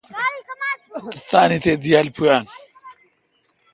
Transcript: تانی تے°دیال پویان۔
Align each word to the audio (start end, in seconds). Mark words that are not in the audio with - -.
تانی 1.29 1.57
تے°دیال 1.63 2.07
پویان۔ 2.15 2.43